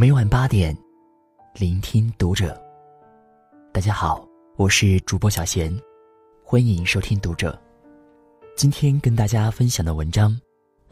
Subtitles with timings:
[0.00, 0.78] 每晚八点，
[1.54, 2.56] 聆听读者。
[3.72, 4.24] 大家好，
[4.54, 5.76] 我是主播小贤，
[6.44, 7.60] 欢迎收听读者。
[8.56, 10.40] 今天跟大家分享的文章，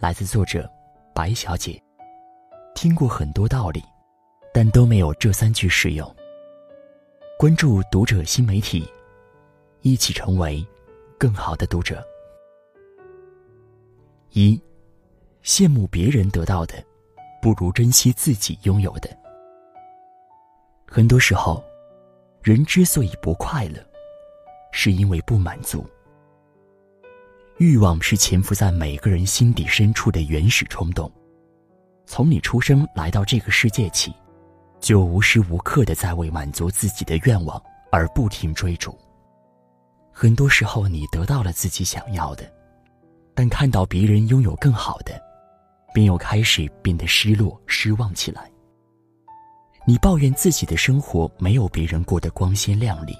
[0.00, 0.68] 来自作者
[1.14, 1.80] 白小姐。
[2.74, 3.80] 听过很多道理，
[4.52, 6.16] 但都没有这三句实用。
[7.38, 8.84] 关注读者新媒体，
[9.82, 10.66] 一起成为
[11.16, 12.04] 更好的读者。
[14.32, 14.60] 一，
[15.44, 16.84] 羡慕别人得到的。
[17.46, 19.08] 不如珍惜自己拥有的。
[20.84, 21.62] 很多时候，
[22.42, 23.78] 人之所以不快乐，
[24.72, 25.86] 是因为不满足。
[27.58, 31.08] 欲望是潜伏在每个人心底深处的原始冲动，
[32.04, 34.12] 从你出生来到这个世界起，
[34.80, 38.92] 就无时无刻的在为满足自己的愿望而不停追逐。
[40.10, 42.52] 很多时候，你得到了自己想要的，
[43.36, 45.25] 但看到别人拥有更好的。
[45.96, 48.52] 便又开始变得失落、失望起来。
[49.86, 53.16] 你抱怨自己的生活没有别人过得光鲜亮丽，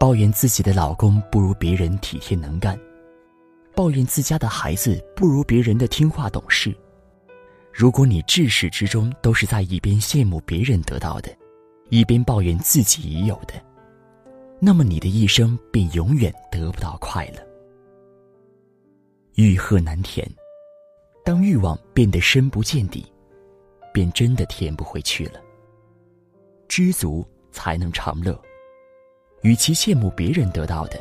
[0.00, 2.80] 抱怨自己的老公不如别人体贴能干，
[3.74, 6.74] 抱怨自家的孩子不如别人的听话懂事。
[7.74, 11.28] 如果你至始至终都是在一边羡慕别人得到的，
[11.90, 13.52] 一边抱怨自己已有的，
[14.58, 17.46] 那么你的一生便永远得不到快乐。
[19.34, 20.26] 欲壑难填。
[21.28, 23.04] 当欲望变得深不见底，
[23.92, 25.38] 便真的填不回去了。
[26.68, 28.40] 知足才能长乐。
[29.42, 30.98] 与其羡慕别人得到的，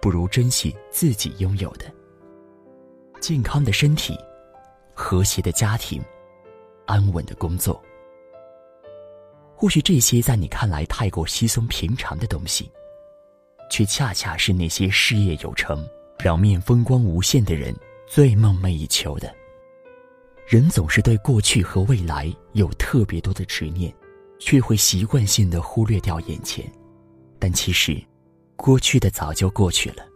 [0.00, 1.92] 不如珍惜自己拥有的。
[3.20, 4.16] 健康的身体，
[4.94, 6.00] 和谐的家庭，
[6.86, 7.82] 安稳的工作。
[9.56, 12.70] 或许这些在你看来太过稀松平常的东西，
[13.72, 15.84] 却恰恰是那些事业有成、
[16.16, 17.74] 表面风光无限的人。
[18.06, 19.34] 最梦寐以求的，
[20.46, 23.92] 人总是对过去和未来有特别多的执念，
[24.38, 26.64] 却会习惯性的忽略掉眼前。
[27.38, 28.00] 但其实，
[28.54, 30.06] 过去的早就过去了，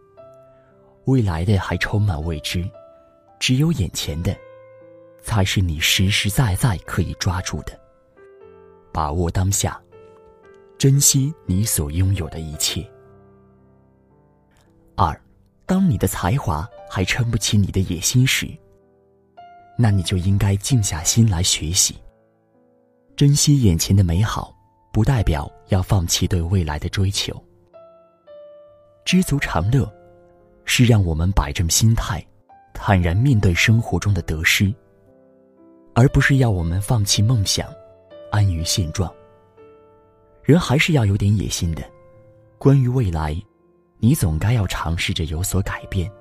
[1.05, 2.67] 未来的还充满未知，
[3.39, 4.35] 只有眼前的，
[5.21, 7.77] 才是你实实在在可以抓住的。
[8.93, 9.79] 把握当下，
[10.77, 12.89] 珍惜你所拥有的一切。
[14.95, 15.19] 二。
[15.63, 18.45] 当你的才华还撑不起你的野心时，
[19.77, 21.95] 那你就应该静下心来学习。
[23.15, 24.53] 珍惜眼前的美好，
[24.91, 27.33] 不代表要放弃对未来的追求。
[29.05, 29.89] 知足常乐，
[30.65, 32.21] 是让我们摆正心态，
[32.73, 34.73] 坦然面对生活中的得失，
[35.95, 37.73] 而不是要我们放弃梦想，
[38.31, 39.09] 安于现状。
[40.43, 41.81] 人还是要有点野心的，
[42.57, 43.33] 关于未来。
[43.99, 46.11] 你总该要尝试着有所改变，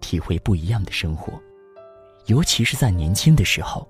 [0.00, 1.32] 体会不一样的生活，
[2.26, 3.88] 尤其是在年轻的时候，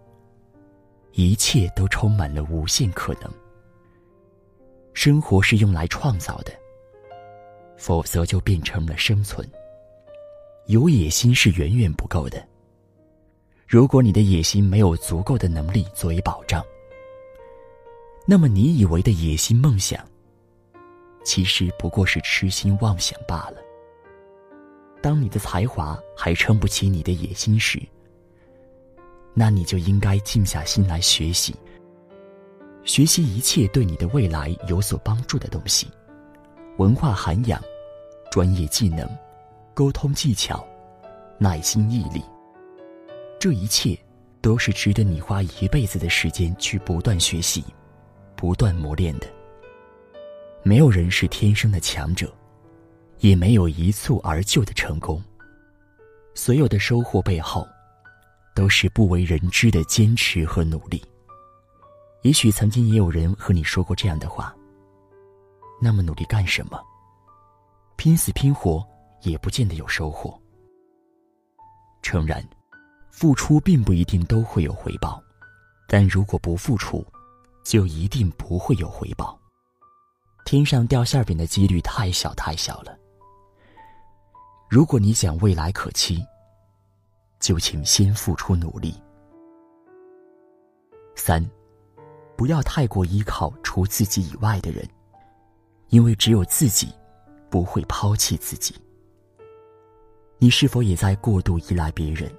[1.12, 3.30] 一切都充满了无限可能。
[4.92, 6.52] 生活是用来创造的，
[7.76, 9.48] 否则就变成了生存。
[10.66, 12.46] 有野心是远远不够的。
[13.66, 16.64] 如果你的野心没有足够的能力作为保障，
[18.26, 20.04] 那么你以为的野心梦想。
[21.24, 23.67] 其实不过是痴心妄想罢了。
[25.00, 27.80] 当你的才华还撑不起你的野心时，
[29.34, 31.54] 那你就应该静下心来学习，
[32.84, 35.86] 学习一切对你的未来有所帮助的东西，
[36.78, 37.62] 文化涵养、
[38.30, 39.08] 专业技能、
[39.74, 40.66] 沟通技巧、
[41.38, 42.22] 耐心毅力，
[43.38, 43.96] 这一切
[44.40, 47.64] 都是值得你花一辈子的时间去不断学习、
[48.34, 49.26] 不断磨练的。
[50.64, 52.34] 没有人是天生的强者，
[53.20, 55.22] 也没有一蹴而就的成功。
[56.34, 57.66] 所有的收获背后，
[58.54, 61.02] 都是不为人知的坚持和努力。
[62.22, 64.54] 也许曾经也有人和你说过这样的话。
[65.80, 66.80] 那么努力干什么？
[67.96, 68.84] 拼死拼活
[69.22, 70.36] 也不见得有收获。
[72.02, 72.44] 诚然，
[73.10, 75.22] 付出并不一定都会有回报，
[75.88, 77.04] 但如果不付出，
[77.64, 79.38] 就一定不会有回报。
[80.44, 82.98] 天上掉馅饼的几率太小太小了。
[84.68, 86.22] 如果你想未来可期，
[87.40, 88.94] 就请先付出努力。
[91.16, 91.42] 三，
[92.36, 94.86] 不要太过依靠除自己以外的人，
[95.88, 96.92] 因为只有自己
[97.48, 98.74] 不会抛弃自己。
[100.36, 102.30] 你是否也在过度依赖别人？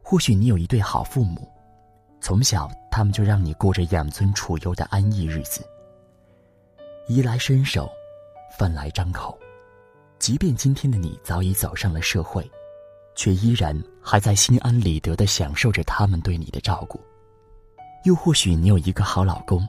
[0.00, 1.50] 或许你有一对好父母，
[2.20, 5.66] 从小他们就让你过着养尊处优的安逸日子。
[7.08, 7.90] 衣来伸手，
[8.56, 9.36] 饭来张口。
[10.22, 12.48] 即便今天的你早已走上了社会，
[13.16, 17.00] 却依然还在心安理得的享受着他们对你的照顾。
[18.04, 19.66] 又或许你有一个好老公，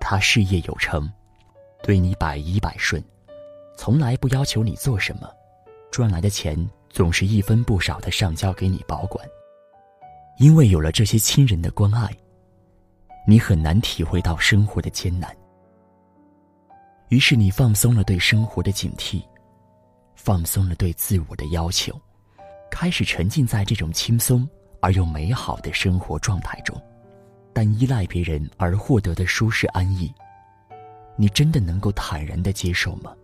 [0.00, 1.06] 他事业有成，
[1.82, 3.04] 对你百依百顺，
[3.76, 5.28] 从来不要求你做什么，
[5.90, 6.56] 赚来的钱
[6.88, 9.22] 总是一分不少的上交给你保管。
[10.38, 12.10] 因为有了这些亲人的关爱，
[13.26, 15.30] 你很难体会到生活的艰难。
[17.10, 19.22] 于是你放松了对生活的警惕，
[20.22, 21.98] 放松了对自我的要求，
[22.70, 24.46] 开始沉浸在这种轻松
[24.82, 26.78] 而又美好的生活状态中。
[27.54, 30.12] 但依赖别人而获得的舒适安逸，
[31.16, 33.16] 你真的能够坦然的接受吗？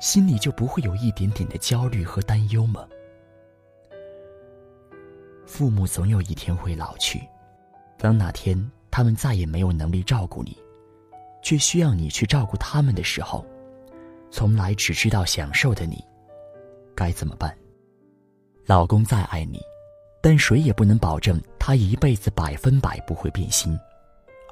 [0.00, 2.86] 心里就不会有一点点的焦虑和担忧吗？
[5.44, 7.20] 父母总有一天会老去，
[7.98, 10.56] 当哪天他们再也没有能力照顾你，
[11.42, 13.44] 却需要你去照顾他们的时候，
[14.30, 16.04] 从来只知道享受的你，
[16.94, 17.56] 该怎么办？
[18.66, 19.60] 老公再爱你，
[20.22, 23.78] 但谁也不能保证他一辈子百分百不会变心。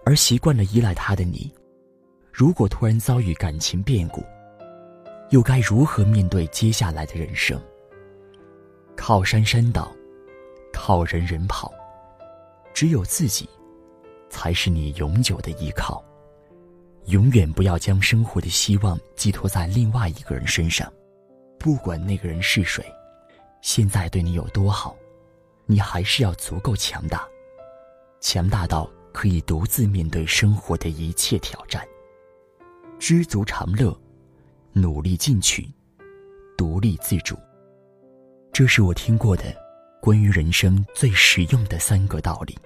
[0.04, 1.52] 而习惯了依赖他的你，
[2.32, 4.25] 如果突然遭遇感情变故，
[5.30, 7.60] 又该如何面对接下来的人生？
[8.96, 9.92] 靠山山倒。
[10.70, 11.72] 靠人人跑，
[12.72, 13.48] 只有自己，
[14.28, 16.04] 才是你永久的依靠。
[17.08, 20.93] 永远不要将生活的希望寄托在另外一个人身上，
[21.58, 22.84] 不管那个人是谁，
[23.62, 24.94] 现在对你有多好，
[25.64, 27.26] 你还是要足够强大，
[28.20, 31.82] 强大到可以独自面对生活的一切挑战。
[32.99, 33.99] 知足常乐，
[34.72, 35.66] 努力进取，
[36.58, 37.37] 独立自主。
[38.52, 39.44] 这是我听过的。
[40.00, 42.56] 关于人生最实用的三个道理。